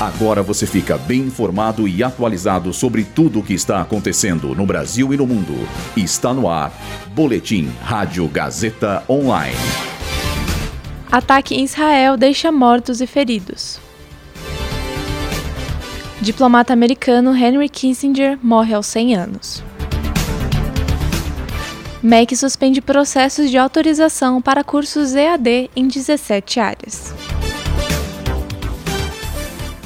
[0.00, 5.12] Agora você fica bem informado e atualizado sobre tudo o que está acontecendo no Brasil
[5.12, 5.52] e no mundo.
[5.94, 6.72] Está no ar.
[7.14, 9.54] Boletim Rádio Gazeta Online.
[11.12, 13.78] Ataque em Israel deixa mortos e feridos.
[16.22, 19.62] Diplomata americano Henry Kissinger morre aos 100 anos.
[22.02, 27.14] MEC suspende processos de autorização para cursos EAD em 17 áreas.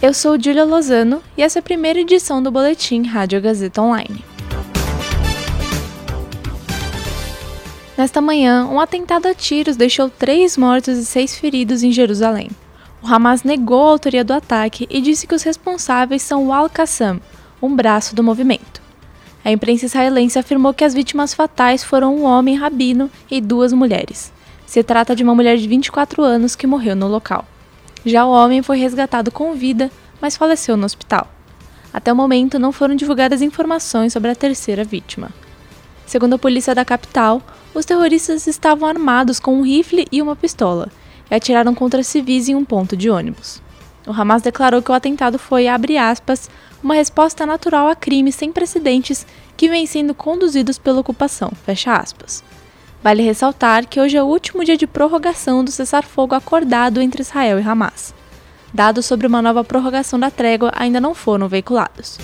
[0.00, 4.24] Eu sou Julia Lozano e essa é a primeira edição do Boletim Rádio Gazeta Online.
[7.96, 12.48] Nesta manhã, um atentado a tiros deixou três mortos e seis feridos em Jerusalém.
[13.02, 17.20] O Hamas negou a autoria do ataque e disse que os responsáveis são o Al-Qassam,
[17.60, 18.80] um braço do movimento.
[19.44, 24.32] A imprensa israelense afirmou que as vítimas fatais foram um homem rabino e duas mulheres.
[24.64, 27.44] Se trata de uma mulher de 24 anos que morreu no local.
[28.08, 31.30] Já o homem foi resgatado com vida, mas faleceu no hospital.
[31.92, 35.28] Até o momento, não foram divulgadas informações sobre a terceira vítima.
[36.06, 37.42] Segundo a polícia da capital,
[37.74, 40.88] os terroristas estavam armados com um rifle e uma pistola
[41.30, 43.60] e atiraram contra civis em um ponto de ônibus.
[44.06, 46.48] O Hamas declarou que o atentado foi, aspas,
[46.82, 51.52] uma resposta natural a crimes sem precedentes que vêm sendo conduzidos pela ocupação.
[53.02, 57.60] Vale ressaltar que hoje é o último dia de prorrogação do cessar-fogo acordado entre Israel
[57.60, 58.12] e Hamas.
[58.74, 62.18] Dados sobre uma nova prorrogação da trégua ainda não foram veiculados.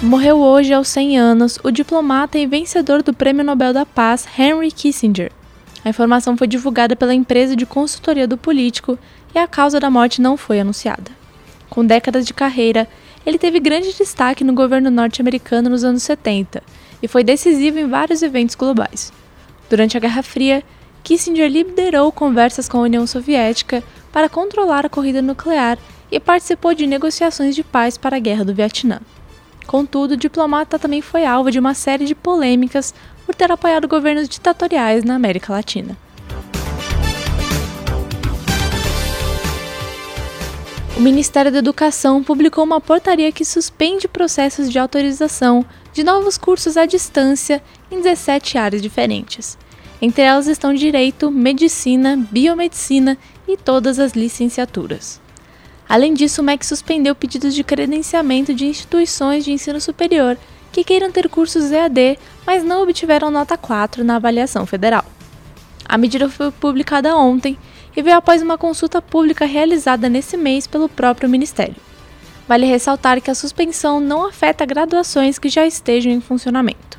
[0.00, 4.70] Morreu hoje aos 100 anos o diplomata e vencedor do Prêmio Nobel da Paz Henry
[4.70, 5.32] Kissinger.
[5.84, 8.96] A informação foi divulgada pela empresa de consultoria do político
[9.34, 11.10] e a causa da morte não foi anunciada.
[11.68, 12.88] Com décadas de carreira,
[13.24, 16.62] ele teve grande destaque no governo norte-americano nos anos 70
[17.02, 19.12] e foi decisivo em vários eventos globais.
[19.68, 20.62] Durante a Guerra Fria,
[21.02, 25.78] Kissinger liderou conversas com a União Soviética para controlar a corrida nuclear
[26.10, 29.00] e participou de negociações de paz para a Guerra do Vietnã.
[29.66, 32.94] Contudo, o diplomata também foi alvo de uma série de polêmicas
[33.26, 35.96] por ter apoiado governos ditatoriais na América Latina.
[40.98, 46.76] O Ministério da Educação publicou uma portaria que suspende processos de autorização de novos cursos
[46.76, 49.56] à distância em 17 áreas diferentes.
[50.02, 53.16] Entre elas estão Direito, Medicina, Biomedicina
[53.46, 55.20] e todas as licenciaturas.
[55.88, 60.36] Além disso, o MEC suspendeu pedidos de credenciamento de instituições de ensino superior
[60.72, 65.04] que queiram ter cursos EAD, mas não obtiveram nota 4 na avaliação federal.
[65.88, 67.56] A medida foi publicada ontem
[67.98, 71.74] e veio após uma consulta pública realizada nesse mês pelo próprio Ministério.
[72.46, 76.96] Vale ressaltar que a suspensão não afeta graduações que já estejam em funcionamento.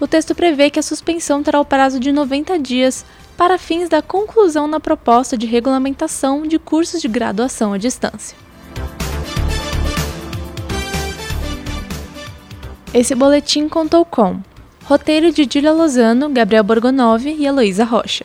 [0.00, 3.04] O texto prevê que a suspensão terá o prazo de 90 dias
[3.36, 8.34] para fins da conclusão na proposta de regulamentação de cursos de graduação à distância.
[12.94, 14.40] Esse boletim contou com
[14.84, 18.24] roteiro de Dília Lozano, Gabriel Borgonov e Heloísa Rocha.